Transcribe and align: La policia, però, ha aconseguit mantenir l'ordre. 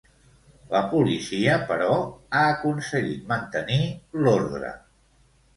La 0.71 0.79
policia, 0.93 1.57
però, 1.73 1.99
ha 2.37 2.41
aconseguit 2.55 3.29
mantenir 3.35 3.79
l'ordre. 4.23 4.73